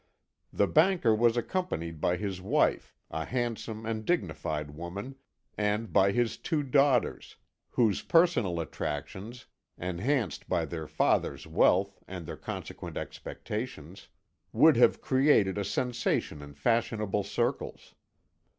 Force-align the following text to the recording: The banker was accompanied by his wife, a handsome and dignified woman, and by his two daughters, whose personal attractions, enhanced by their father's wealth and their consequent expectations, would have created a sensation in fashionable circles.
The 0.51 0.65
banker 0.65 1.13
was 1.13 1.37
accompanied 1.37 2.01
by 2.01 2.17
his 2.17 2.41
wife, 2.41 2.97
a 3.11 3.23
handsome 3.23 3.85
and 3.85 4.03
dignified 4.03 4.71
woman, 4.71 5.13
and 5.59 5.93
by 5.93 6.11
his 6.11 6.37
two 6.37 6.63
daughters, 6.63 7.35
whose 7.69 8.01
personal 8.01 8.59
attractions, 8.59 9.45
enhanced 9.77 10.49
by 10.49 10.65
their 10.65 10.87
father's 10.87 11.45
wealth 11.45 11.99
and 12.07 12.25
their 12.25 12.35
consequent 12.35 12.97
expectations, 12.97 14.07
would 14.51 14.75
have 14.75 15.01
created 15.01 15.59
a 15.59 15.63
sensation 15.63 16.41
in 16.41 16.55
fashionable 16.55 17.23
circles. 17.23 17.93